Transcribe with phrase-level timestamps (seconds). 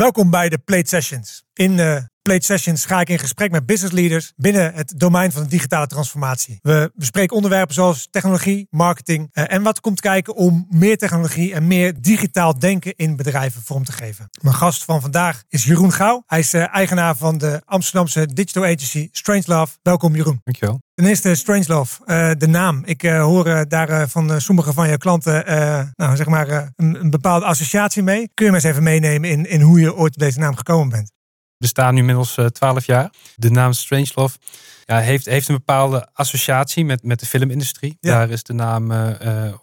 [0.00, 1.44] Welkom bij de Plate Sessions.
[1.52, 5.42] In de Plate Sessions ga ik in gesprek met business leaders binnen het domein van
[5.42, 6.58] de digitale transformatie.
[6.62, 11.66] We bespreken onderwerpen zoals technologie, marketing eh, en wat komt kijken om meer technologie en
[11.66, 14.28] meer digitaal denken in bedrijven vorm te geven.
[14.42, 16.22] Mijn gast van vandaag is Jeroen Gouw.
[16.26, 19.76] Hij is eh, eigenaar van de Amsterdamse digital agency Strangelove.
[19.82, 20.40] Welkom Jeroen.
[20.44, 20.80] Dankjewel.
[20.94, 22.82] Ten eerste Strangelove, uh, de naam.
[22.84, 25.44] Ik uh, hoor uh, daar van sommige van je klanten
[25.96, 28.30] nou, zeg maar, een, een, bepaalde associatie mee.
[28.34, 30.88] Kun je me eens even meenemen in, in hoe je ooit op deze naam gekomen
[30.88, 31.12] bent?
[31.60, 33.10] We staan nu inmiddels twaalf jaar.
[33.36, 34.38] De naam Strangelove
[34.84, 37.96] ja, heeft, heeft een bepaalde associatie met, met de filmindustrie.
[38.00, 38.12] Ja.
[38.12, 38.92] Daar is de naam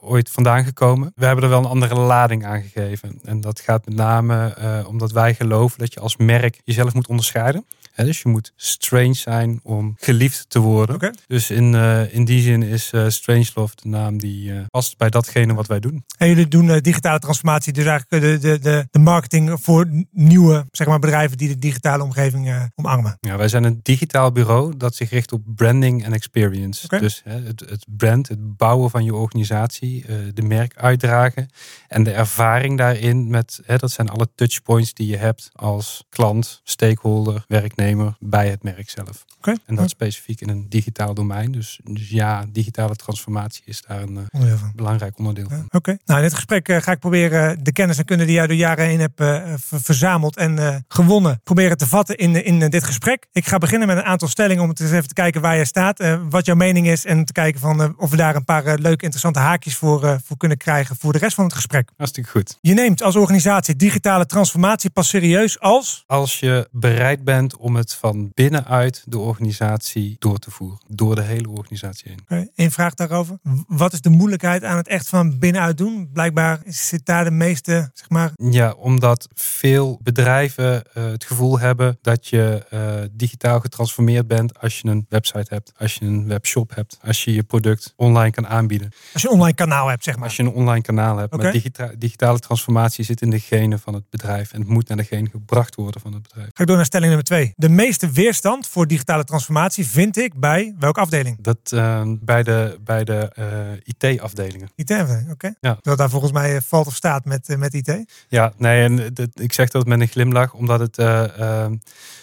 [0.02, 1.12] ooit vandaan gekomen.
[1.16, 3.20] We hebben er wel een andere lading aan gegeven.
[3.24, 4.56] En dat gaat met name
[4.88, 7.66] omdat wij geloven dat je als merk jezelf moet onderscheiden
[8.06, 11.16] dus je moet strange zijn om geliefd te worden.
[11.28, 15.10] Dus in, uh, in die zin is uh, Strangelove de naam die uh, past bij
[15.10, 16.04] datgene wat wij doen.
[16.18, 20.88] En jullie doen digitale transformatie, dus eigenlijk de, de, de, de marketing voor nieuwe zeg
[20.88, 23.18] maar, bedrijven die de digitale omgeving omarmen.
[23.20, 27.00] Ja, wij zijn een digitaal bureau dat zich richt op branding en experience.
[27.00, 31.50] Dus het, het brand, het bouwen van je organisatie, de merk uitdragen
[31.88, 37.44] en de ervaring daarin met, dat zijn alle touchpoints die je hebt als klant, stakeholder,
[37.48, 39.26] werknemer bij het merk zelf.
[39.38, 39.58] Okay.
[39.66, 41.52] En dat specifiek in een digitaal domein.
[41.52, 45.66] Dus, dus ja, digitale transformatie is daar een uh, belangrijk onderdeel van.
[45.70, 45.98] Oké.
[46.06, 48.56] Nou, in dit gesprek uh, ga ik proberen de kennis en kunde die jij door
[48.56, 49.24] jaren heen hebt
[49.60, 53.28] verzameld en gewonnen, proberen te vatten in, in dit gesprek.
[53.32, 55.66] Ik ga beginnen met een aantal stellingen om het eens even te kijken waar je
[55.66, 59.04] staat, wat jouw mening is en te kijken van of we daar een paar leuke
[59.04, 61.90] interessante haakjes voor, voor kunnen krijgen voor de rest van het gesprek.
[61.98, 62.58] Hartstikke goed.
[62.62, 66.04] Je neemt als organisatie digitale transformatie pas serieus als?
[66.08, 70.80] Als je bereid bent om het van binnenuit de organisatie door te voeren.
[70.88, 72.20] Door de hele organisatie heen.
[72.24, 73.40] Okay, Eén vraag daarover.
[73.68, 76.10] Wat is de moeilijkheid aan het echt van binnenuit doen?
[76.14, 78.32] Blijkbaar zit daar de meeste, zeg maar...
[78.36, 84.80] Ja, omdat veel bedrijven uh, het gevoel hebben dat je uh, digitaal getransformeerd bent als
[84.80, 88.48] je een website hebt, als je een webshop hebt, als je je product online kan
[88.48, 88.92] aanbieden.
[89.14, 90.24] Als je een online kanaal hebt, zeg maar.
[90.24, 91.34] Als je een online kanaal hebt.
[91.34, 91.46] Okay.
[91.46, 94.98] Maar digita digitale transformatie zit in de genen van het bedrijf en het moet naar
[94.98, 96.50] degene gebracht worden van het bedrijf.
[96.54, 97.54] Ga ik door naar stelling nummer twee.
[97.56, 101.38] De meeste weerstand voor digitale transformatie vind ik bij welke afdeling?
[101.42, 104.70] Dat uh, bij de, bij de uh, IT-afdelingen.
[104.76, 105.32] IT-afdeling, oké.
[105.32, 105.56] Okay.
[105.60, 105.78] Ja.
[105.82, 108.06] Dat daar volgens mij valt of staat met, uh, met IT.
[108.28, 111.76] Ja, nee, en ik zeg dat met een glimlach, omdat het ehm,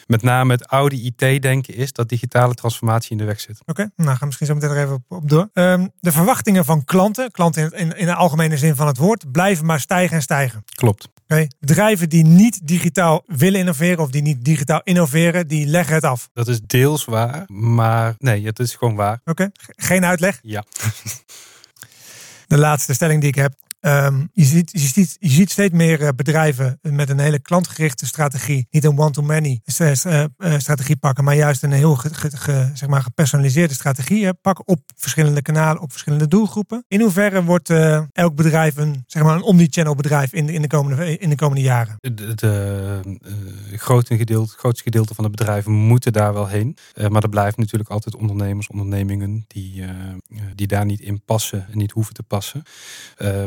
[0.07, 3.61] met name het oude IT-denken is dat digitale transformatie in de weg zit.
[3.61, 3.91] Oké, okay.
[3.97, 5.49] nou gaan we misschien zo meteen er even op, door.
[5.53, 9.33] Um, de verwachtingen van klanten, klanten in, in, in de algemene zin van het woord,
[9.33, 10.65] blijven maar stijgen en stijgen.
[10.75, 11.09] Klopt.
[11.25, 11.51] Okay.
[11.61, 16.29] Bedrijven die niet digitaal willen innoveren of die niet digitaal innoveren, die leggen het af.
[16.33, 19.21] Dat is deels waar, maar nee, het is gewoon waar.
[19.25, 20.39] Oké, geen uitleg?
[20.43, 20.65] Ja.
[22.47, 23.55] De laatste stelling die ik heb.
[23.87, 28.07] Um, je, ziet, je, ziet, je ziet steeds meer uh, bedrijven met een hele klantgerichte
[28.07, 28.67] strategie.
[28.71, 30.25] Niet een one-to-many uh, uh,
[30.59, 31.99] strategie pakken, maar juist een heel
[32.75, 36.85] zeg maar gepersonaliseerde strategie pakken op verschillende kanalen, op verschillende doelgroepen.
[36.89, 37.71] In hoeverre wordt
[38.13, 41.37] elk bedrijf een, zeg maar een omnichannel bedrijf in de, in de, komende, in de
[41.37, 41.99] komende jaren?
[44.17, 46.77] Gedeelte, grootste gedeelte van de bedrijven moeten daar wel heen.
[47.09, 49.85] maar er blijven natuurlijk altijd ondernemers, ondernemingen die,
[50.55, 52.63] die daar niet in passen en niet hoeven te passen.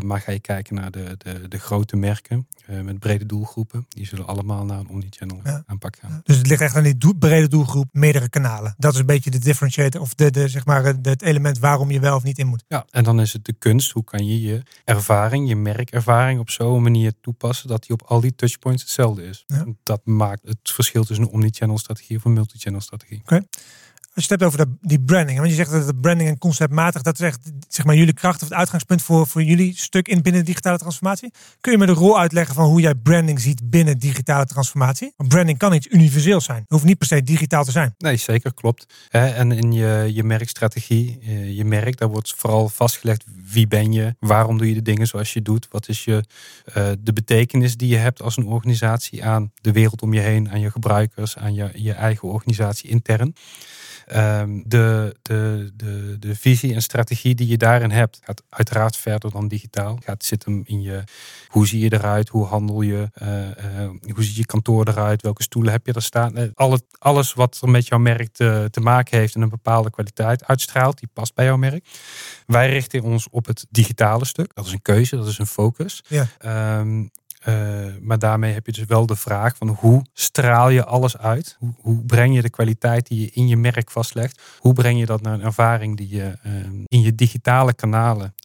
[0.04, 3.86] maar ga je kijken naar de, de, de grote merken uh, met brede doelgroepen.
[3.90, 5.64] Die zullen allemaal naar een omnichannel ja.
[5.66, 6.12] aanpak gaan.
[6.12, 6.22] Ja.
[6.24, 8.76] Dus het ligt echt aan die brede doelgroep, meerdere kanalen.
[8.78, 12.00] Dat is een beetje de differentiator of de, de, zeg maar, het element waarom je
[12.00, 12.64] wel of niet in moet.
[12.68, 13.92] Ja, en dan is het de kunst.
[13.92, 18.22] Hoe kan je je ervaring, je merkervaring op zo'n manier toepassen dat die op al
[18.22, 19.44] die touchpoints hetzelfde is.
[19.48, 19.66] Ja.
[19.84, 23.20] Dat maakt het verschil tussen een omnichannel strategie of een multichannel strategie.
[23.22, 23.34] Oké.
[23.34, 23.48] Okay.
[24.18, 25.38] Als je het hebt over die branding.
[25.38, 28.42] Want je zegt dat de branding en conceptmatig, dat is echt zeg maar, jullie kracht
[28.42, 31.32] of het uitgangspunt voor, voor jullie stuk in binnen digitale transformatie.
[31.62, 35.14] Kun je me de rol uitleggen van hoe jij branding ziet binnen digitale transformatie?
[35.18, 36.58] Want branding kan iets universeel zijn.
[36.58, 37.96] Het hoeft niet per se digitaal te zijn.
[37.98, 38.86] Nee, zeker, klopt.
[39.10, 41.20] En in je, je merkstrategie,
[41.56, 45.34] je merk, daar wordt vooral vastgelegd wie ben je, waarom doe je de dingen zoals
[45.34, 46.24] je doet, wat is je,
[46.78, 50.50] uh, de betekenis die je hebt als een organisatie aan de wereld om je heen,
[50.50, 53.34] aan je gebruikers, aan je, je eigen organisatie intern.
[54.16, 59.32] Um, de, de, de, de visie en strategie die je daarin hebt, gaat uiteraard verder
[59.32, 59.98] dan digitaal.
[60.04, 61.04] Gaat zit hem in je
[61.48, 63.40] hoe zie je eruit, hoe handel je, uh,
[63.82, 66.54] uh, hoe ziet je kantoor eruit, welke stoelen heb je er staan.
[66.54, 70.46] Alle, alles wat er met jouw merk te, te maken heeft en een bepaalde kwaliteit
[70.46, 71.88] uitstraalt, die past bij jouw merk.
[72.46, 74.56] Wij richten ons op het digitale stuk.
[74.56, 76.04] Dat is een keuze, dat is een focus.
[76.08, 76.28] Ja.
[76.80, 77.12] Um,
[78.02, 81.56] maar daarmee heb je dus wel de vraag van hoe straal je alles uit?
[81.60, 84.42] Hoe, hoe, breng je de kwaliteit die je in je merk vastlegt?
[84.60, 86.38] Hoe breng je dat naar een ervaring die je
[86.88, 88.36] in je digitale kanalen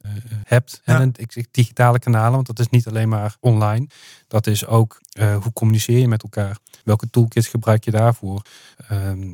[0.44, 0.80] hebt?
[0.84, 3.86] En ik, digitale kanalen, want dat is niet alleen maar online.
[4.28, 6.58] Dat is ook hoe communiceer je met elkaar?
[6.84, 8.42] Welke toolkits gebruik je daarvoor?
[8.88, 9.32] Ehm,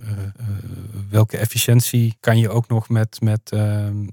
[1.10, 4.06] welke efficiëntie kan je ook nog met, met ehm,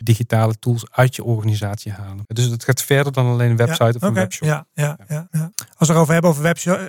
[0.00, 2.24] digitale tools uit je organisatie halen.
[2.26, 4.48] Dus het gaat verder dan alleen een website of een webshop.
[4.48, 6.42] Ja, ja, ja, ja, Als we het over hebben over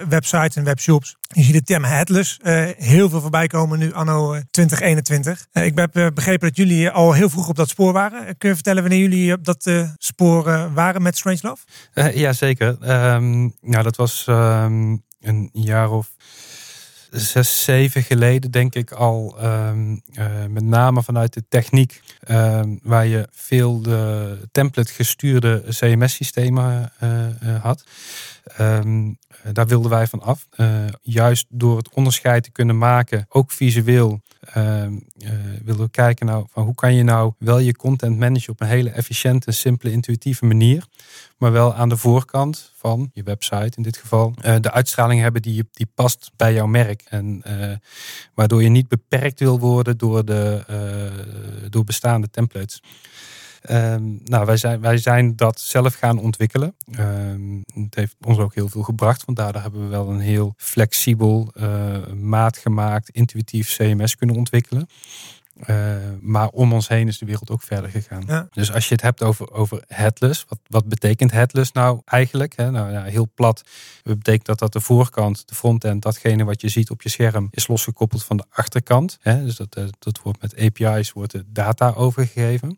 [0.09, 1.15] websites en webshops.
[1.27, 5.47] Je ziet de term headless uh, heel veel voorbij komen nu anno 2021.
[5.53, 8.37] Uh, ik heb uh, begrepen dat jullie al heel vroeg op dat spoor waren.
[8.37, 11.65] Kun je vertellen wanneer jullie op dat spoor waren met Strangelove?
[12.13, 12.67] ja, zeker.
[13.13, 16.15] Um, nou, dat was um, een jaar of
[17.11, 23.05] zes, zeven geleden denk ik al, ehm, eh, met name vanuit de techniek, ehm, waar
[23.05, 27.83] je veel de template gestuurde CMS-systemen uh, had.
[28.59, 29.17] Um,
[29.53, 30.47] daar wilden wij van af.
[31.01, 34.21] juist door het onderscheid te kunnen maken, ook visueel,
[35.63, 38.67] willen we kijken nou, van hoe kan je nou wel je content managen op een
[38.67, 40.87] hele efficiënte, simpele, intuïtieve manier
[41.39, 45.41] maar wel aan de voorkant van je website in dit geval uh, de uitstraling hebben
[45.41, 47.01] die, die past bij jouw merk.
[47.09, 47.75] En uh,
[48.33, 52.81] waardoor je niet beperkt wil worden door, de, uh, door bestaande templates.
[53.69, 56.75] Um, nou, wij zijn, wij zijn dat zelf gaan ontwikkelen.
[56.99, 60.53] Um, het heeft ons ook heel veel gebracht, want daardoor hebben we wel een heel
[60.57, 61.53] flexibel,
[62.15, 64.87] maatgemaakt, intuïtief CMS kunnen ontwikkelen.
[65.67, 68.49] Uh, maar om ons heen is de wereld ook verder gegaan.
[68.53, 72.55] Dus als je het hebt over, over headless, wat, wat betekent headless nou eigenlijk?
[72.55, 72.71] Hè?
[72.71, 73.63] Nou ja, heel plat
[74.03, 77.47] dat betekent dat dat de voorkant, de frontend, datgene wat je ziet op je scherm,
[77.51, 79.17] is losgekoppeld van de achterkant.
[79.21, 79.43] Hè?
[79.43, 82.77] Dus dat, eh, dat wordt met API's wordt de data overgegeven.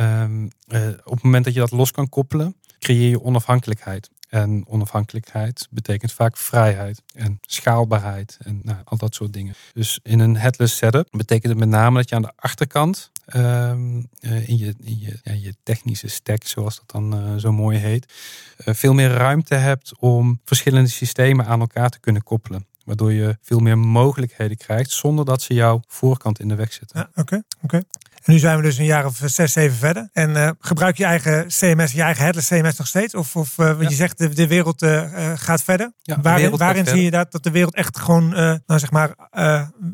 [0.00, 4.10] Um, uh, op het moment dat je dat los kan koppelen, creëer je onafhankelijkheid.
[4.28, 9.54] En onafhankelijkheid betekent vaak vrijheid en schaalbaarheid en nou, al dat soort dingen.
[9.74, 14.02] Dus in een headless setup betekent het met name dat je aan de achterkant ehm,
[14.20, 14.74] eh, in, je,
[15.22, 18.12] in je, technische stack, zoals dat dan uh, zo mooi heet,
[18.56, 22.66] veel meer ruimte hebt om verschillende systemen aan elkaar te kunnen koppelen.
[22.84, 26.98] Waardoor je veel meer mogelijkheden krijgt zonder dat ze jouw voorkant in de weg zitten.
[26.98, 27.82] Ja, oké, oké
[28.24, 30.08] nu zijn we dus een jaar of zes, zeven verder.
[30.12, 33.14] En uh, gebruik je eigen CMS, je eigen headless CMS nog steeds?
[33.14, 35.92] Of, of uh, je zegt de, de wereld uh, gaat verder.
[36.02, 39.14] Ja, waarin waarin zie je dat, dat de wereld echt gewoon, nou zeg maar,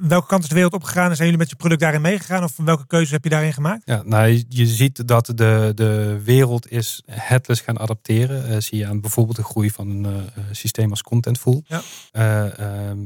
[0.00, 1.10] welke kant is de wereld opgegaan?
[1.10, 2.44] En zijn jullie met je product daarin meegegaan?
[2.44, 3.82] Of welke keuze heb je daarin gemaakt?
[3.84, 8.62] Ja, nou, je ziet dat de, de wereld is headless gaan adapteren.
[8.62, 11.64] zie je aan bijvoorbeeld de groei van een systeem als Contentful.
[11.66, 11.82] Ja.
[12.12, 12.98] Ehm,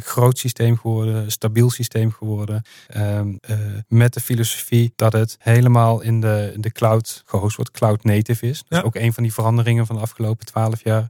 [0.00, 2.62] groot systeem geworden, stabiel systeem geworden.
[2.88, 3.34] Ehm,
[3.88, 4.51] met de filosofie
[4.96, 8.64] dat het helemaal in de, de cloud gehost wordt, cloud native is.
[8.68, 11.06] Dat is ook een van die veranderingen van de afgelopen twaalf jaar.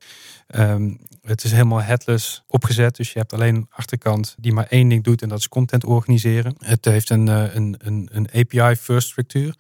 [0.47, 0.91] Ehm,
[1.23, 5.05] het is helemaal headless opgezet, dus je hebt alleen een achterkant die maar één ding
[5.05, 6.55] doet en dat is content organiseren.
[6.59, 9.57] Het heeft een, eh, een, een, een API-first structuur.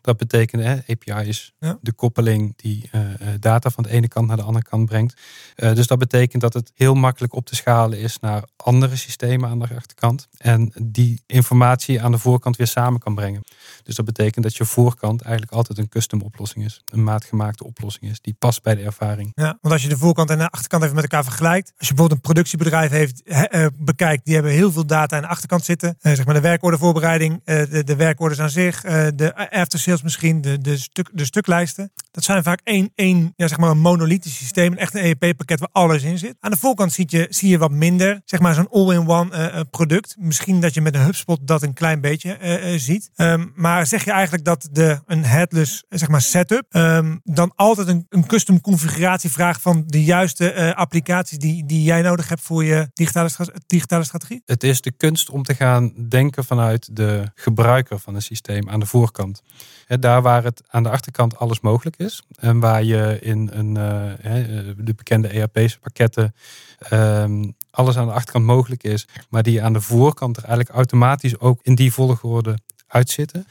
[0.00, 3.00] Dat betekent, hè, API is de koppeling die uh,
[3.40, 5.20] data van de ene kant naar de andere kant brengt.
[5.56, 9.48] Uh, dus dat betekent dat het heel makkelijk op te schalen is naar andere systemen
[9.48, 10.28] aan de achterkant.
[10.36, 13.44] En die informatie aan de voorkant weer samen kan brengen.
[13.82, 16.82] Dus dat betekent dat je voorkant eigenlijk altijd een custom oplossing is.
[16.86, 18.20] Een maatgemaakte oplossing is.
[18.20, 19.32] Die past bij de ervaring.
[19.34, 21.72] Ja, want als je de voorkant en de achterkant even met elkaar vergelijkt.
[21.78, 24.24] Als je bijvoorbeeld een productiebedrijf heeft, uh, bekijkt.
[24.24, 25.96] Die hebben heel veel data aan de achterkant zitten.
[26.00, 28.80] zeg maar de werkordevoorbereiding, de, de werkorders aan zich.
[29.14, 31.92] de after sales misschien, de, de, stuk, de stuklijsten.
[32.10, 34.74] Dat zijn vaak één, één ja, zeg maar een monolithisch systeem.
[34.74, 36.36] Echt een EEP-pakket waar alles in zit.
[36.40, 40.16] Aan de voorkant zie je, zie je wat minder, zeg maar zo'n all-in-one uh, product.
[40.18, 43.10] Misschien dat je met een HubSpot dat een klein beetje uh, ziet.
[43.16, 47.88] Um, maar zeg je eigenlijk dat de, een headless zeg maar setup um, dan altijd
[47.88, 52.64] een, een custom configuratie vraagt van de juiste applicaties die, die jij nodig hebt voor
[52.64, 53.28] je digitale,
[53.66, 54.42] digitale strategie?
[54.46, 58.80] Het is de kunst om te gaan denken vanuit de gebruiker van een systeem aan
[58.80, 59.42] de voorkant
[59.86, 62.22] daar waar het aan de achterkant alles mogelijk is.
[62.36, 66.34] En waar je in een, uh, de bekende ERP's pakketten
[66.78, 69.08] ehm, alles aan de achterkant mogelijk is.
[69.28, 73.46] Maar die aan de voorkant er eigenlijk automatisch ook in die volgorde uitzitten,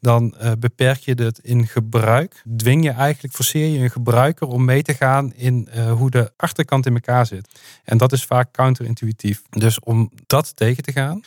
[0.00, 2.42] dan uh, beperk je het in gebruik.
[2.56, 6.32] Dwing je eigenlijk, forceer je een gebruiker om mee te gaan in uh, hoe de
[6.36, 7.60] achterkant in elkaar zit.
[7.84, 9.42] En dat is vaak counterintuïtief.
[9.50, 11.20] Dus om dat tegen te gaan,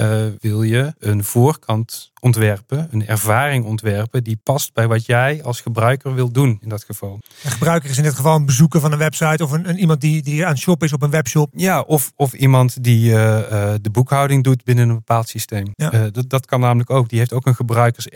[0.00, 5.60] uh, wil je een voorkant ontwerpen, een ervaring ontwerpen die past bij wat jij als
[5.60, 7.18] gebruiker wil doen in dat geval.
[7.44, 10.00] Een gebruiker is in dit geval een bezoeker van een website of een, een iemand
[10.00, 11.50] die, die aan het shoppen is op een webshop.
[11.52, 15.72] Ja, of, of iemand die de boekhouding doet binnen een bepaald systeem.
[15.74, 16.10] Ja.
[16.10, 17.08] Dat, dat kan namelijk ook.
[17.08, 17.54] Die heeft ook een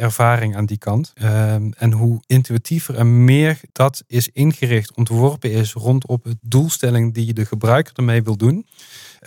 [0.02, 1.12] gebruikerservaring aan die kant.
[1.22, 7.32] Uh, en hoe intuïtiever en meer dat is ingericht, ontworpen is rondom het doelstelling die
[7.32, 8.66] de gebruiker ermee wil doen.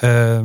[0.02, 0.42] Uh,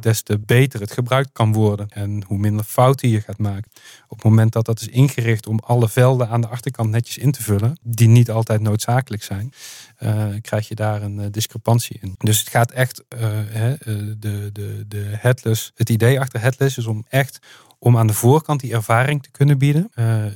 [0.00, 1.88] des te beter het gebruikt kan worden.
[1.88, 3.70] En hoe minder fouten je gaat maken.
[4.08, 7.32] Op het moment dat dat is ingericht om alle velden aan de achterkant netjes in
[7.32, 9.52] te vullen, die niet altijd noodzakelijk zijn,
[10.00, 12.14] uh, krijg je daar een uh, discrepantie in.
[12.18, 13.04] Dus het gaat echt,
[13.48, 13.74] hè,
[14.18, 17.38] de, de, de headless, het idee achter headless is om echt
[17.84, 19.90] om aan de voorkant die ervaring te kunnen bieden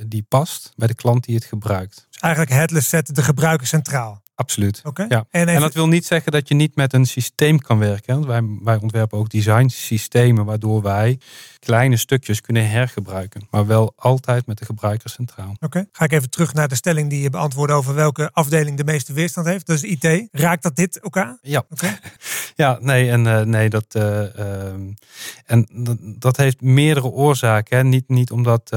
[0.07, 2.07] die past bij de klant die het gebruikt.
[2.09, 4.21] Dus eigenlijk headless zet de gebruiker centraal.
[4.39, 4.81] Absoluut.
[4.83, 5.05] Okay.
[5.09, 5.25] Ja.
[5.29, 8.13] En, en, dat wil niet zeggen dat je niet met een systeem kan werken.
[8.13, 11.19] Want wij, wij ontwerpen ook designsystemen waardoor wij
[11.59, 13.47] kleine stukjes kunnen hergebruiken.
[13.49, 15.49] Maar wel altijd met de gebruiker centraal.
[15.49, 15.65] Oké.
[15.65, 15.87] Okay.
[15.91, 19.13] Ga ik even terug naar de stelling die je beantwoordde over welke afdeling de meeste
[19.13, 19.69] weerstand heeft.
[19.69, 20.27] Is IT.
[20.31, 21.37] Raakt dat dit elkaar?
[21.41, 21.63] Ja.
[21.69, 21.99] Okay.
[22.55, 24.73] ja, nee, en uh, nee, dat, uh, uh,
[25.45, 27.77] en dat, dat, heeft meerdere oorzaken.
[27.77, 27.83] Hè.
[27.83, 28.69] Niet, niet omdat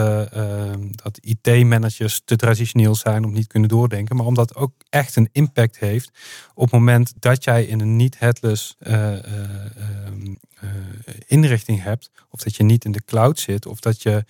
[1.03, 5.51] dat IT-managers te traditioneel zijn om niet kunnen doordenken, maar omdat ook echt een impact
[5.79, 6.11] heeft
[6.55, 10.35] op het moment dat jij in een niet-headless uh, uh, uh,
[11.27, 14.25] inrichting hebt, of dat je niet in de cloud zit, of dat je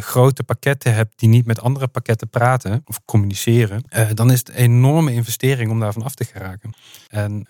[0.00, 4.54] grote pakketten hebt die niet met andere pakketten praten of communiceren, dan is het een
[4.54, 6.74] enorme investering om daarvan af te geraken.
[7.08, 7.46] En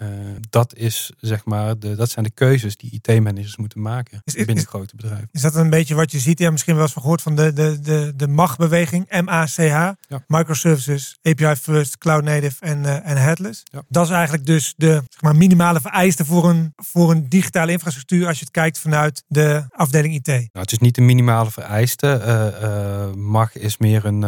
[0.50, 4.56] dat, is, zeg maar, de, dat zijn de keuzes die IT-managers moeten maken is, binnen
[4.56, 5.28] is, grote bedrijven.
[5.32, 6.38] Is dat een beetje wat je ziet?
[6.38, 9.96] Ja, misschien wel eens van gehoord van de, de, de, de MAG-beweging, MACH, ja.
[10.26, 13.62] microservices, API First, Cloud Native en, en Headless.
[13.64, 13.82] Ja.
[13.88, 18.26] Dat is eigenlijk dus de zeg maar, minimale vereiste voor een, voor een digitale infrastructuur
[18.26, 20.26] als je het kijkt vanuit de afdeling IT.
[20.26, 22.20] Nou, het is niet de minimale vereiste.
[22.26, 24.20] Uh, uh, MAG is meer een,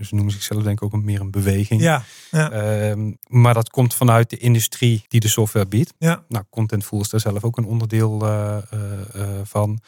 [0.00, 1.80] ze noemen zichzelf denk ik ook een, meer een beweging.
[1.80, 2.50] Ja, ja.
[2.50, 5.92] Ehm, maar dat komt vanuit de industrie die de software biedt.
[5.98, 6.22] Ja.
[6.28, 8.18] Nou, Contentful is daar zelf ook een onderdeel
[9.44, 9.80] van.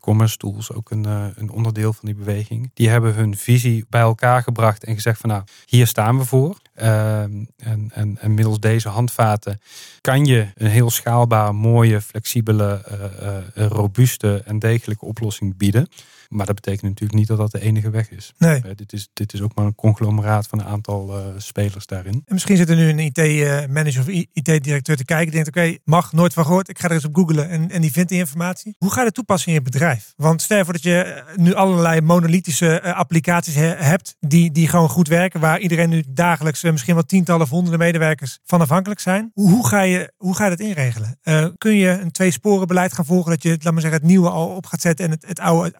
[0.00, 1.04] Commerce Tools ook een,
[1.34, 2.70] een onderdeel van die beweging.
[2.74, 6.56] Die hebben hun visie bij elkaar gebracht en gezegd van nou, hier staan we voor.
[6.76, 9.60] Uh, en, en, en middels deze handvaten
[10.00, 15.88] kan je een heel schaalbare, mooie, flexibele, uh, uh, robuuste en degelijke oplossing bieden.
[16.28, 18.32] Maar dat betekent natuurlijk niet dat dat de enige weg is.
[18.38, 18.62] Nee.
[18.64, 22.12] Uh, dit, is dit is ook maar een conglomeraat van een aantal uh, spelers daarin.
[22.14, 25.32] En misschien zit er nu een IT-manager of IT-directeur te kijken.
[25.32, 26.68] Die denkt, oké, okay, mag, nooit van gehoord.
[26.68, 28.74] Ik ga er eens op googlen en, en die vindt die informatie.
[28.78, 30.12] Hoe ga je dat toepassen in je bedrijf?
[30.16, 34.16] Want stel voor dat je nu allerlei monolithische applicaties he hebt.
[34.20, 35.40] Die, die gewoon goed werken.
[35.40, 39.30] Waar iedereen nu dagelijks misschien wel tientallen of honderden medewerkers van afhankelijk zijn.
[39.34, 41.18] Hoe, hoe, ga, je, hoe ga je dat inregelen?
[41.58, 43.30] kun je een twee-sporen beleid gaan volgen.
[43.30, 45.74] Dat je, laat maar zeggen, het nieuwe al op gaat zetten en het, het oude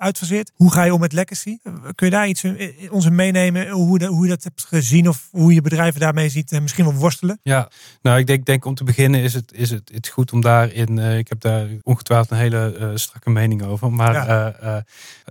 [0.55, 1.59] Hoe ga je om met legacy?
[1.95, 2.45] Kun je daar iets
[2.91, 3.69] ons in meenemen?
[3.69, 6.85] Hoe, de, hoe je dat hebt gezien of hoe je bedrijven daarmee ziet en misschien
[6.85, 7.41] wel worstelen?
[7.43, 7.69] Ja,
[8.03, 10.97] nou ik denk, denk om te beginnen is het, is het, het goed om daarin,
[10.97, 13.93] uh, ik heb daar ongetwijfeld een hele uh, strakke mening over.
[13.93, 14.85] Maar, ja.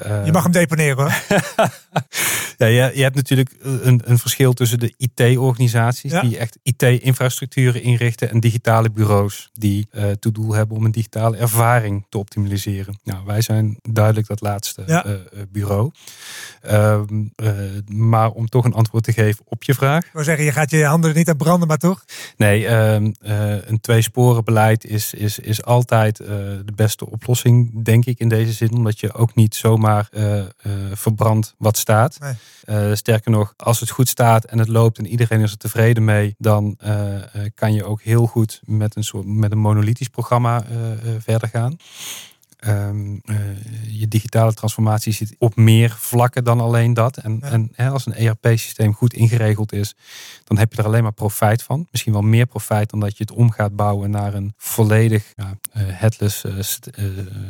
[0.05, 1.13] uh, je mag hem deponeren hoor.
[2.57, 6.21] ja, je, je hebt natuurlijk een, een verschil tussen de IT-organisaties Ja.
[6.21, 9.87] die echt IT-infrastructuren inrichten en digitale bureaus die
[10.19, 12.99] toe doel hebben om een digitale ervaring te optimaliseren.
[13.03, 14.94] Nou, wij zijn duidelijk dat laatste Ja.
[15.05, 15.91] Uh, bureau.
[16.61, 17.51] Ehm, uh,
[17.87, 20.05] maar om toch een antwoord te geven op je vraag.
[20.05, 22.05] Ik wil zeggen, je gaat je handen er niet aan branden, maar toch?
[22.37, 22.93] Nee, uh,
[23.65, 26.27] een tweesporenbeleid is, is, is altijd eh,
[26.65, 28.71] de beste oplossing, denk ik, in deze zin.
[28.71, 30.43] Omdat je ook niet zomaar eh,
[30.93, 32.17] verbrandt wat staat.
[32.19, 32.95] Nee.
[32.95, 36.35] sterker nog, als het goed staat en het loopt en iedereen is er tevreden mee,
[36.37, 36.77] dan
[37.55, 40.63] kan je ook heel goed met een, soort, met een monolithisch programma
[41.19, 41.77] verder gaan.
[42.67, 43.35] Um, uh,
[43.89, 47.17] je digitale transformatie zit op meer vlakken dan alleen dat.
[47.17, 47.49] En, Ja.
[47.49, 49.95] en hè, als een ERP-systeem goed ingeregeld is,
[50.43, 51.87] dan heb je er alleen maar profijt van.
[51.91, 55.57] Misschien wel meer profijt dan dat je het om gaat bouwen naar een volledig ja,
[55.77, 56.89] uh, headless st-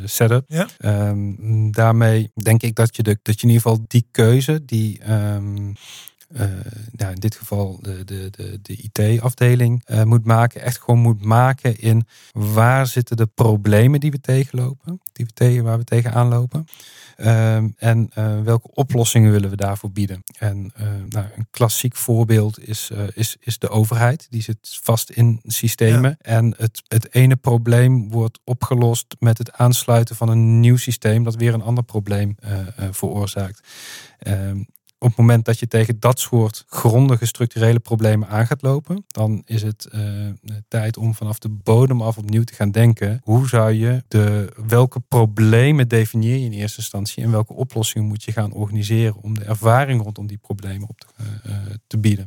[0.04, 0.44] setup.
[0.48, 0.68] Ja.
[1.08, 5.10] Um, daarmee denk ik dat je, de, dat je in ieder geval die keuze, die.
[5.12, 5.74] Um, uh,
[6.92, 10.62] nou in dit geval de, de, de, de IT-afdeling uh, moet maken.
[10.62, 15.00] Echt gewoon moet maken in waar zitten de problemen die we tegenlopen.
[15.12, 16.66] Die we tegen, waar we tegenaan lopen.
[17.18, 20.22] Um, en uh, welke oplossingen willen we daarvoor bieden.
[20.38, 20.72] En
[21.08, 24.26] nou, een klassiek voorbeeld is, is, is de overheid.
[24.30, 26.10] Die zit vast in systemen.
[26.10, 26.30] Ja.
[26.30, 31.24] En het, het ene probleem wordt opgelost met het aansluiten van een nieuw systeem.
[31.24, 32.36] Dat weer een ander probleem
[32.90, 33.60] veroorzaakt.
[34.26, 34.66] Um,
[34.98, 39.42] op het moment dat je tegen dat soort grondige structurele problemen aan gaat lopen, dan
[39.44, 40.28] is het uh,
[40.68, 43.20] tijd om vanaf de bodem af opnieuw te gaan denken.
[43.22, 48.22] Hoe zou je de, welke problemen definieer je in eerste instantie en welke oplossingen moet
[48.22, 51.06] je gaan organiseren om de ervaring rondom die problemen op te,
[51.46, 52.26] uh, te bieden.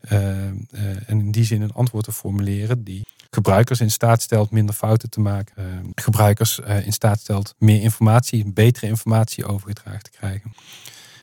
[0.00, 0.66] en
[1.06, 5.20] in die zin een antwoord te formuleren die gebruikers in staat stelt minder fouten te
[5.20, 5.92] maken.
[5.94, 10.52] gebruikers in staat stelt meer informatie, betere informatie overgedragen te krijgen.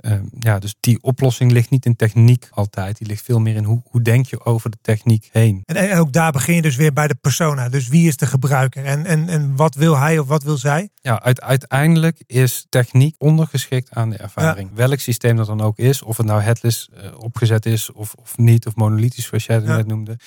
[0.04, 2.98] Ehm, ja, dus die oplossing ligt niet in techniek altijd.
[2.98, 5.62] Die ligt veel meer in hoe, hoe denk je over de techniek heen.
[5.66, 7.70] En, en ook daar begin je dus weer bij de persona.
[7.70, 10.90] Dus wie is de gebruiker en, en, en wat wil hij of wat wil zij?
[11.02, 14.70] Ja, uiteindelijk is techniek ondergeschikt aan de ervaring.
[14.74, 18.38] Welk systeem dat dan ook is, of het nou headless uh, opgezet is of, of
[18.38, 20.18] niet, of monolithisch zoals jij het net noemde.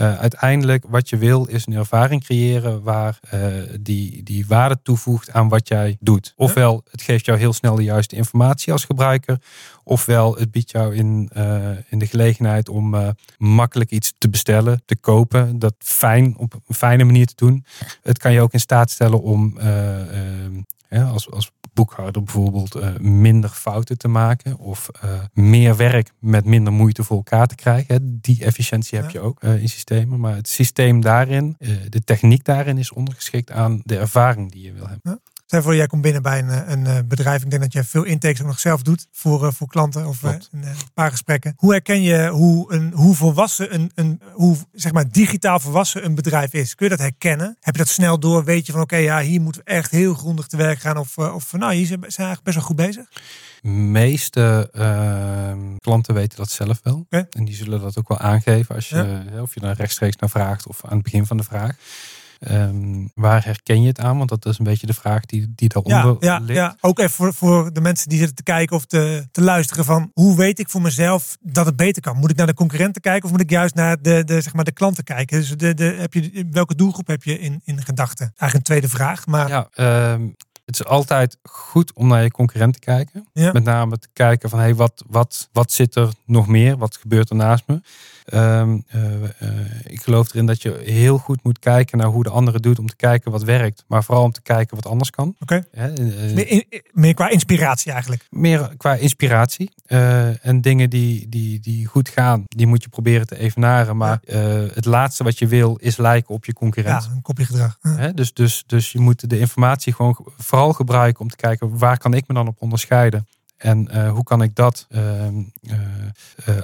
[0.00, 3.40] Uh, uiteindelijk wat je wil is een ervaring creëren waar uh,
[3.80, 6.32] die, die waarde toevoegt aan wat jij doet.
[6.36, 9.40] Ofwel, het geeft jou heel snel de juiste informatie als gebruiker.
[9.84, 14.96] Ofwel, het biedt jou in, uh, in de gelegenheid om makkelijk iets te bestellen, te
[14.96, 15.58] kopen.
[15.58, 17.64] Dat fijn, op een fijne manier te doen.
[18.02, 19.58] Het kan je ook in staat stellen om
[20.88, 26.44] ja, als, als boekhouder bijvoorbeeld uh, minder fouten te maken of uh, meer werk met
[26.44, 28.18] minder moeite voor elkaar te krijgen.
[28.20, 31.56] Die efficiëntie heb je ook uh, in systemen, maar het systeem daarin,
[31.88, 35.00] de techniek daarin is ondergeschikt aan de ervaring die je wil hebben.
[35.02, 35.18] Ja.
[35.48, 37.42] Stel voor, jij komt binnen bij een, een, eh, bedrijf.
[37.42, 40.22] Ik denk dat jij veel intakes ook nog zelf doet voor, eh, voor klanten of
[40.22, 40.64] uh, een,
[40.94, 41.54] paar gesprekken.
[41.56, 46.14] Hoe herken je hoe, een, hoe volwassen een, een hoe, zeg maar, digitaal volwassen een
[46.14, 46.74] bedrijf is?
[46.74, 47.56] Kun je dat herkennen?
[47.60, 48.44] Heb je dat snel door?
[48.44, 50.96] Weet je van oké, ja, hier moeten we echt heel grondig te werk gaan.
[50.96, 53.08] Of, of nou, hier zijn we eigenlijk best wel goed bezig.
[53.60, 56.96] De meeste uh, klanten weten dat zelf wel.
[56.96, 57.26] Okay.
[57.30, 59.42] En die zullen dat ook wel aangeven als je, ja.
[59.42, 61.76] of je daar rechtstreeks naar vraagt of aan het begin van de vraag.
[62.40, 64.16] Um, waar herken je het aan?
[64.16, 66.58] Want dat is een beetje de vraag die, die daaronder ja, ja, ligt.
[66.58, 69.84] Ja, ook even voor, voor de mensen die zitten te kijken of te, te luisteren
[69.84, 72.16] van hoe weet ik voor mezelf dat het beter kan?
[72.16, 74.64] Moet ik naar de concurrenten kijken of moet ik juist naar de, de, zeg maar
[74.64, 75.38] de klanten kijken?
[75.38, 78.26] Dus de, de, heb je, welke doelgroep heb je in, in gedachten?
[78.26, 79.26] Eigenlijk een tweede vraag.
[79.26, 79.48] Maar...
[79.48, 79.68] Ja,
[80.12, 80.34] um,
[80.68, 83.28] het is altijd goed om naar je concurrent te kijken.
[83.32, 83.52] Ja.
[83.52, 86.76] Met name te kijken van hey, wat, wat, wat zit er nog meer?
[86.76, 87.80] Wat gebeurt er naast me?
[88.34, 89.28] Um, uh, uh,
[89.84, 92.86] ik geloof erin dat je heel goed moet kijken naar hoe de andere doet om
[92.86, 93.84] te kijken wat werkt.
[93.86, 95.36] Maar vooral om te kijken wat anders kan.
[95.40, 95.64] Oké.
[95.72, 95.90] Okay.
[95.90, 98.26] Uh, meer, meer, qua inspiratie eigenlijk.
[98.30, 99.70] Meer qua inspiratie.
[100.42, 103.96] en dingen die, die, die goed gaan, die moet je proberen te evenaren.
[103.96, 104.36] Maar ja.
[104.74, 107.04] het laatste wat je wil is lijken op je concurrent.
[107.04, 107.78] Ja, een kopje gedrag.
[108.14, 110.18] dus, dus, dus je moet de informatie gewoon
[110.58, 113.26] vooral gebruiken om te kijken waar kan ik me dan op onderscheiden.
[113.56, 115.76] En uh, hoe kan ik dat uh, uh,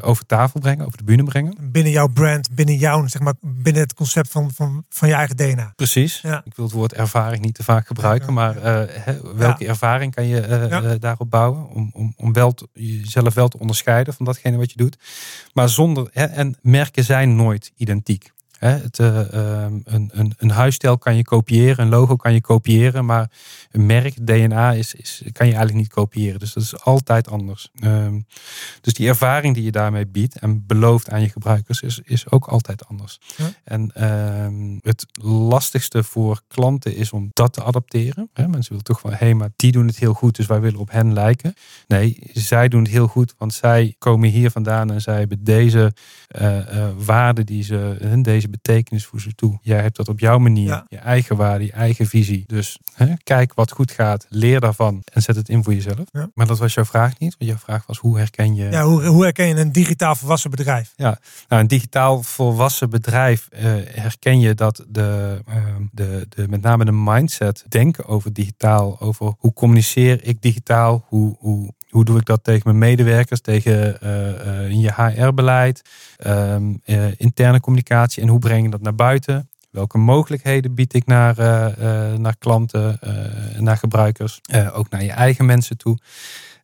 [0.00, 1.56] over tafel brengen, over de bühne brengen?
[1.60, 5.36] Binnen jouw brand, binnen jouw, zeg maar, binnen het concept van, van, van je eigen
[5.36, 5.72] DNA.
[5.76, 6.20] Precies.
[6.20, 6.42] Ja.
[6.44, 9.70] Ik wil het woord ervaring niet te vaak gebruiken, maar he, welke ja.
[9.70, 10.96] ervaring kan je ja.
[10.96, 11.68] daarop bouwen?
[11.68, 14.98] Om, om, om wel te, jezelf wel te onderscheiden van datgene wat je doet.
[15.52, 18.32] Maar zonder, he, en merken zijn nooit identiek.
[18.58, 19.20] Het, uh,
[19.84, 23.30] een, een, een huisstijl kan je kopiëren, een logo kan je kopiëren, maar
[23.70, 26.38] een merk, DNA, is, is, kan je eigenlijk niet kopiëren.
[26.38, 27.70] Dus dat is altijd anders.
[27.84, 28.26] Um,
[28.80, 32.46] dus die ervaring die je daarmee biedt en belooft aan je gebruikers, is, is ook
[32.46, 33.18] altijd anders.
[33.36, 33.52] Ja.
[33.64, 34.04] En
[34.44, 38.30] um, het lastigste voor klanten is om dat te adapteren.
[38.32, 38.48] Hè?
[38.48, 40.80] Mensen willen toch van, hé, hey, maar die doen het heel goed, dus wij willen
[40.80, 41.54] op hen lijken.
[41.86, 45.92] Nee, zij doen het heel goed, want zij komen hier vandaan en zij hebben deze
[46.40, 49.58] uh, uh, waarden die ze, deze betekenis voor ze toe.
[49.62, 50.86] Jij hebt dat op jouw manier, ja.
[50.88, 52.44] je eigen waarde, je eigen visie.
[52.46, 56.04] Dus hè, kijk wat goed gaat, leer daarvan en zet het in voor jezelf.
[56.12, 56.30] Ja.
[56.34, 58.70] Maar dat was jouw vraag niet, want jouw vraag was hoe herken je...
[58.70, 60.92] Ja, hoe, hoe herken je een digitaal volwassen bedrijf?
[60.96, 66.62] Ja, nou een digitaal volwassen bedrijf uh, herken je dat de, uh, de, de, met
[66.62, 72.18] name de mindset, denken over digitaal, over hoe communiceer ik digitaal, hoe, hoe, hoe doe
[72.18, 75.82] ik dat tegen mijn medewerkers, tegen uh, uh, je HR-beleid,
[76.26, 79.48] um, uh, interne communicatie en hoe breng je dat naar buiten?
[79.70, 81.36] Welke mogelijkheden bied ik naar,
[82.18, 82.98] naar klanten,
[83.58, 84.40] naar gebruikers,
[84.72, 85.98] ook naar je eigen mensen toe?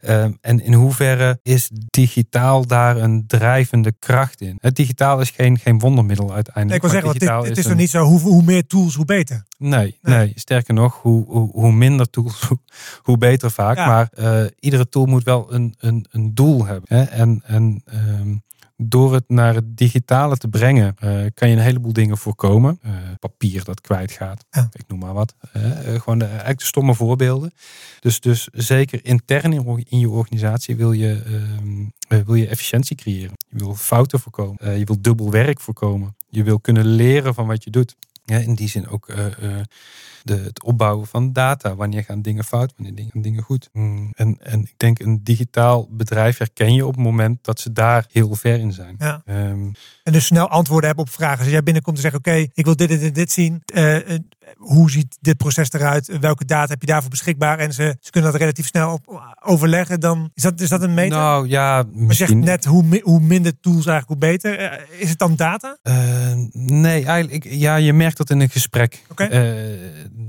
[0.08, 4.56] Um, en in hoeverre is digitaal daar een drijvende kracht in?
[4.60, 6.66] Het digitaal is geen, geen wondermiddel uiteindelijk.
[6.66, 9.04] Nee, ik wil zeggen, dit, het is, nog niet zo, hoe, hoe meer tools, hoe
[9.04, 9.44] beter.
[9.58, 10.16] Nee, nee.
[10.16, 12.58] nee sterker nog, hoe, hoe, hoe, minder tools, hoe,
[13.02, 13.76] hoe beter vaak.
[13.76, 13.86] Ja.
[13.86, 16.96] Maar uh, iedere tool moet wel een, een, een doel hebben.
[16.96, 17.02] Hè?
[17.02, 18.42] En, en um,
[18.82, 22.78] door het naar het digitale te brengen, uh, kan je een heleboel dingen voorkomen.
[22.84, 24.68] Uh, papier dat kwijtgaat, ja.
[24.72, 25.34] ik noem maar wat.
[25.56, 25.62] Uh,
[26.00, 27.52] gewoon de, eigenlijk de stomme voorbeelden.
[28.00, 31.22] Dus, dus zeker intern in, in je organisatie wil je,
[32.08, 33.34] ehm, wil je efficiëntie creëren.
[33.48, 34.78] Je wil fouten voorkomen.
[34.78, 36.16] je wil dubbel werk voorkomen.
[36.28, 37.96] Je wil kunnen leren van wat je doet.
[38.38, 39.06] In die zin ook
[40.22, 41.74] de, het opbouwen van data.
[41.74, 43.68] Wanneer gaan dingen fout, wanneer dingen, dingen goed.
[43.72, 44.12] Mm.
[44.14, 48.06] En, en ik denk een digitaal bedrijf herken je op het moment dat ze daar
[48.10, 48.94] heel ver in zijn.
[48.98, 49.22] Ja.
[49.24, 49.70] Ehm,
[50.10, 51.38] en dus snel antwoorden hebben op vragen.
[51.38, 53.62] Als jij binnenkomt en zegt, oké, ik wil dit, dit en dit zien.
[53.74, 53.96] Uh,
[54.56, 56.18] hoe ziet dit proces eruit?
[56.20, 57.58] Welke data heb je daarvoor beschikbaar?
[57.58, 60.00] En ze, ze kunnen dat relatief snel op, overleggen.
[60.00, 61.18] Dan is dat, is dat een meter?
[61.18, 62.06] Nou ja, misschien.
[62.06, 64.58] Je zegt net hoe, hoe minder tools eigenlijk, hoe beter.
[64.58, 65.76] Eh, is het dan data?
[65.82, 65.94] Uh,
[66.52, 67.46] nee, eigenlijk.
[67.48, 69.02] Ja, je merkt dat in een gesprek.
[69.16, 69.28] Uh,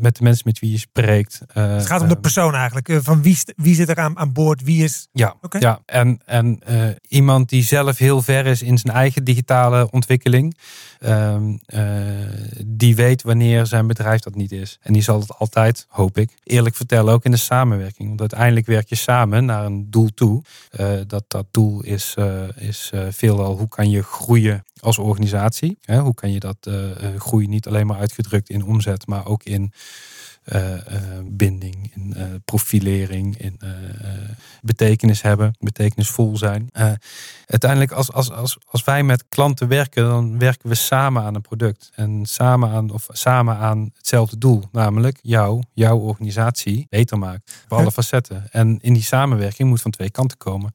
[0.01, 1.41] met de mensen met wie je spreekt.
[1.53, 2.99] het gaat om de persoon eigenlijk.
[3.03, 4.63] van wie, wie zit er aan, aan boord?
[4.63, 5.07] Wie is.
[5.11, 5.81] Ja, ja.
[5.85, 6.59] en, en
[7.07, 10.57] iemand die zelf heel ver is in zijn eigen digitale ontwikkeling.
[10.99, 11.57] Ehm,
[12.65, 14.77] die weet wanneer zijn bedrijf dat niet is.
[14.81, 18.07] En die zal het altijd, hoop ik, eerlijk vertellen, ook in de samenwerking.
[18.07, 20.43] Want uiteindelijk werk je samen naar een doel toe.
[21.07, 22.15] Dat, dat doel is,
[22.55, 25.77] is veelal hoe kan je groeien als organisatie.
[25.81, 25.99] Hè?
[25.99, 26.69] Hoe kan je dat
[27.17, 29.71] groeien niet alleen maar uitgedrukt in omzet, maar ook in
[31.23, 33.59] binding, in uh, profilering, in
[34.61, 36.69] betekenis hebben, betekenisvol zijn.
[37.45, 41.41] uiteindelijk, als, als, als, als wij met klanten werken, dan werken we samen aan een
[41.41, 41.91] product.
[41.95, 47.43] En samen aan, of samen aan hetzelfde doel, namelijk jou, jouw organisatie beter maken.
[47.69, 48.47] Op alle facetten.
[48.51, 50.71] En in die samenwerking moet van twee kanten komen.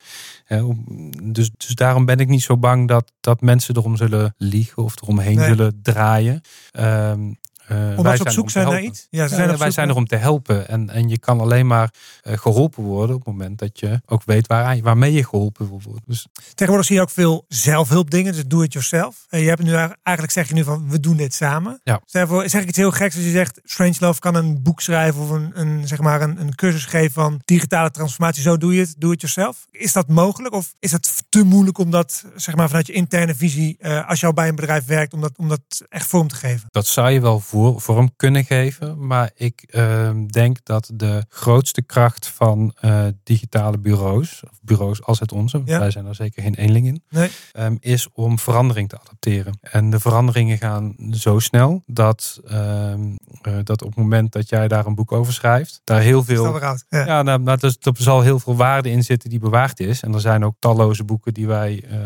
[1.23, 5.03] dus, dus daarom ben ik niet zo bang dat, dat mensen erom zullen liegen of
[5.03, 6.41] eromheen zullen draaien.
[6.71, 7.33] Ehm,
[7.73, 9.07] uh, Omdat ze op zoek zijn naar iets?
[9.11, 10.69] Ja, ze zijn wij zijn er om te helpen.
[10.69, 11.91] En, en je kan alleen maar
[12.23, 15.81] uh, geholpen worden op het moment dat je ook weet waar, waarmee je geholpen wil
[15.85, 16.03] worden.
[16.07, 16.27] Dus...
[16.55, 19.27] Tegenwoordig zie je ook veel zelfhulpdingen, dus doe it yourself.
[19.29, 21.81] En je hebt nu eigenlijk zeg je nu van we doen dit samen.
[21.85, 22.01] Ja.
[22.05, 25.23] Zeg, zeg ik iets heel geks als je zegt Strange Love kan een boek schrijven
[25.23, 28.43] of een, een, zeg maar een, een cursus geven van digitale transformatie.
[28.43, 29.67] Zo doe je het, doe it yourself.
[29.71, 33.35] Is dat mogelijk of is dat te moeilijk om dat zeg maar vanuit je interne
[33.35, 36.35] visie, als je al bij een bedrijf werkt, om dat, om dat echt vorm te
[36.35, 36.69] geven?
[36.71, 37.41] Dat zou je wel
[37.77, 39.07] vorm kunnen geven.
[39.07, 45.21] Maar ik ehm, denk dat de grootste kracht van uh, digitale bureaus, of bureaus als
[45.21, 47.31] het onze, wij zijn er zeker geen eenling in, nee.
[47.59, 49.59] um, is om verandering te adapteren.
[49.61, 54.69] En de veranderingen gaan zo snel dat, um, uh, dat op het moment dat jij
[54.69, 56.61] daar een boek over schrijft, daar heel veel.
[56.61, 60.03] Ja, ja nou, nou, dus, er zal heel veel waarde in zitten die bewaard is.
[60.03, 61.97] En er zijn ook talloze boeken die wij uh,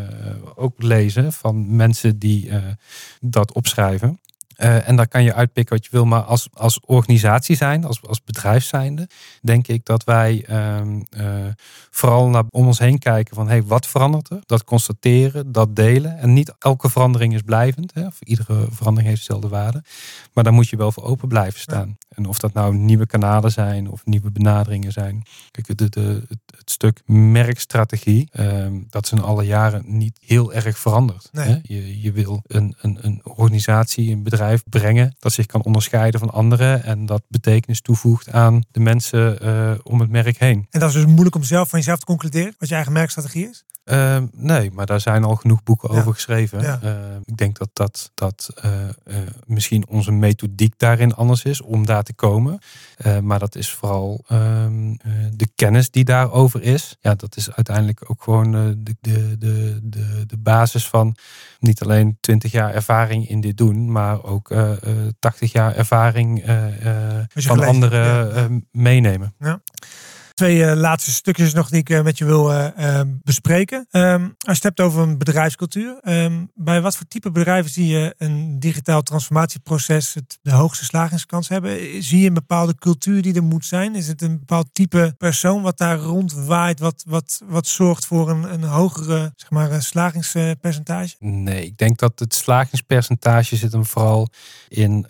[0.55, 2.51] ook lezen van mensen die
[3.19, 4.19] dat opschrijven.
[4.63, 6.05] Uh, en daar kan je uitpikken wat je wil.
[6.05, 9.07] Maar als, als organisatie zijn, als, als bedrijf zijnde,
[9.41, 10.45] denk ik dat wij
[10.79, 11.25] um, uh,
[11.89, 14.39] vooral naar om ons heen kijken van hey, wat verandert er?
[14.45, 16.17] Dat constateren, dat delen.
[16.17, 17.93] En niet elke verandering is blijvend.
[17.93, 18.05] Hè?
[18.05, 19.83] Of iedere verandering heeft dezelfde waarde.
[20.33, 21.97] Maar daar moet je wel voor open blijven staan.
[22.15, 25.23] En of dat nou nieuwe kanalen zijn of nieuwe benaderingen zijn.
[25.51, 30.77] Kijk, de, de, het, stuk merkstrategie, um, dat is in alle jaren niet heel erg
[30.77, 31.29] veranderd.
[31.31, 31.47] Nee.
[31.47, 31.59] Hè?
[31.63, 35.15] Je, je wil een, een, een organisatie, een bedrijf brengen.
[35.19, 36.83] Dat zich kan onderscheiden van anderen.
[36.83, 40.67] En dat betekenis toevoegt aan de mensen uh, om het merk heen.
[40.69, 43.49] En dat is dus moeilijk om zelf van jezelf te concluderen wat je eigen merkstrategie
[43.49, 43.63] is?
[43.91, 46.61] Uh, nee, maar daar zijn al genoeg boeken over geschreven.
[46.61, 46.79] Ja.
[46.83, 46.91] Uh,
[47.25, 48.71] ik denk dat, dat, dat uh,
[49.45, 52.59] misschien onze methodiek daarin anders is om daar te komen.
[53.21, 54.93] maar dat is vooral ehm,
[55.33, 56.97] de kennis die daarover is.
[56.99, 61.15] Ja, dat is uiteindelijk ook gewoon de, de, de, de, de basis van
[61.59, 64.53] niet alleen 20 jaar ervaring in dit doen, maar ook
[65.19, 66.43] 80 jaar ervaring
[67.33, 69.33] van anderen meenemen.
[69.39, 69.61] Ja
[70.41, 73.87] twee uh, laatste stukjes nog die ik uh, met je wil uh, bespreken.
[73.91, 75.99] Um, als je het hebt over een bedrijfscultuur.
[76.03, 81.49] Um, bij wat voor type bedrijven zie je een digitaal transformatieproces het de hoogste slagingskans
[81.49, 82.03] hebben?
[82.03, 83.95] Zie je een bepaalde cultuur die er moet zijn?
[83.95, 88.53] Is het een bepaald type persoon wat daar rondwaait, wat, wat, wat zorgt voor een,
[88.53, 91.15] een hogere zeg maar, slagingspercentage?
[91.19, 94.29] Nee, ik denk dat het slagingspercentage zit hem vooral
[94.67, 95.05] in,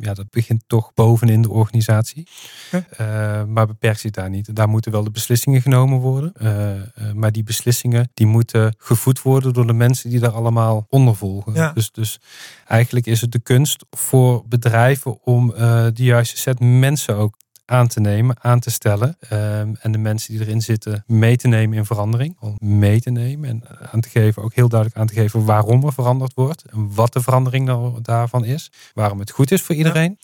[0.00, 2.28] ja, dat begint toch bovenin de organisatie.
[2.72, 3.44] Okay.
[3.44, 4.45] maar beperkt zich daar niet.
[4.54, 6.32] Daar moeten wel de beslissingen genomen worden.
[6.42, 10.86] Uh, uh, maar die beslissingen die moeten gevoed worden door de mensen die daar allemaal
[10.88, 11.54] onder volgen.
[11.54, 11.72] Ja.
[11.72, 12.20] Dus, dus
[12.66, 15.58] eigenlijk is het de kunst voor bedrijven om uh,
[15.92, 19.16] de juiste set mensen ook aan te nemen, aan te stellen.
[19.32, 22.36] Um, en de mensen die erin zitten mee te nemen in verandering.
[22.40, 25.84] Om mee te nemen en aan te geven, ook heel duidelijk aan te geven waarom
[25.84, 26.64] er veranderd wordt.
[26.64, 27.70] En wat de verandering
[28.02, 28.70] daarvan is.
[28.94, 30.18] Waarom het goed is voor iedereen.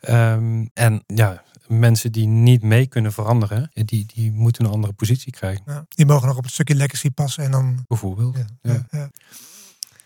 [0.00, 0.32] Ja.
[0.32, 5.32] Um, en ja, mensen die niet mee kunnen veranderen, die, die moeten een andere positie
[5.32, 5.62] krijgen.
[5.66, 7.84] Ja, die mogen nog op het stukje legacy passen en dan.
[7.86, 8.36] Bijvoorbeeld.
[8.62, 9.10] Ja, ja.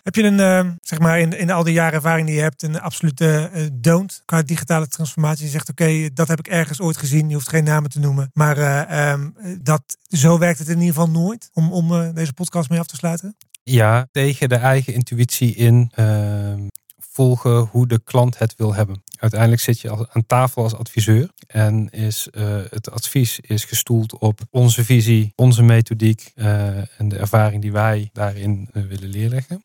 [0.02, 2.62] Heb je een, uh, zeg maar, in, in al die jaren ervaring die je hebt,
[2.62, 5.44] een absolute uh, don't qua digitale transformatie?
[5.44, 7.28] Je zegt, oké, dat heb ik ergens ooit gezien.
[7.28, 8.30] Je hoeft geen namen te noemen.
[8.32, 11.50] Maar uh, um, dat, zo werkt het in ieder geval nooit.
[11.52, 13.36] Om, om deze podcast mee af te sluiten.
[13.62, 16.66] Ja, tegen de eigen intuïtie in ehm,
[16.98, 19.02] volgen hoe de klant het wil hebben.
[19.18, 24.40] Uiteindelijk zit je aan tafel als adviseur en is uh, het advies is gestoeld op
[24.50, 29.64] onze visie, onze methodiek uh, en de ervaring die wij daarin uh, willen leerleggen.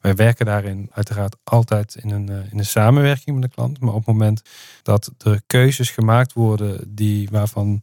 [0.00, 3.80] Wij werken daarin uiteraard altijd in een, in een samenwerking met de klant.
[3.80, 4.42] Maar op het moment
[4.82, 7.82] dat er keuzes gemaakt worden die waarvan,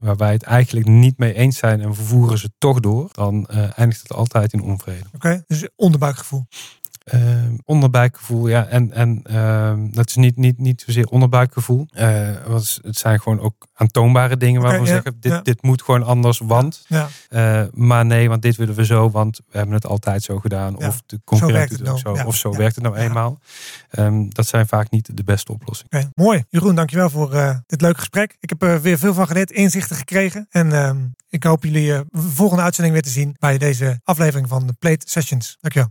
[0.00, 3.46] waar wij het eigenlijk niet mee eens zijn en we voeren ze toch door, dan
[3.76, 5.04] eindigt het altijd in onvrede.
[5.14, 6.46] Oké, dus onderbuikgevoel.
[7.14, 7.20] Uh,
[7.64, 8.66] onderbuikgevoel, ja.
[8.66, 11.86] En, en uh, dat is niet, niet, niet zozeer onderbuikgevoel.
[11.92, 16.02] Uh, want het zijn gewoon ook aantoonbare dingen waarvan we zeggen: dit, dit moet gewoon
[16.02, 16.84] anders, want.
[16.86, 17.08] Ja.
[17.30, 20.76] Uh, maar nee, want dit willen we zo, want we hebben het altijd zo gedaan.
[20.76, 22.26] Of de concurrent doet het ook zo.
[22.26, 23.38] Of zo werkt het nou eenmaal.
[23.98, 25.96] Um, dat zijn vaak niet de beste oplossingen.
[25.96, 26.10] Okay.
[26.14, 26.44] Mooi.
[26.48, 28.36] Jeroen, dankjewel voor uh, dit leuke gesprek.
[28.40, 30.46] Ik heb er weer veel van geleerd, inzichten gekregen.
[30.50, 35.08] En ik hoop jullie volgende uitzending weer te zien bij deze aflevering van de Plate
[35.08, 35.56] Sessions.
[35.60, 35.86] Dankjewel.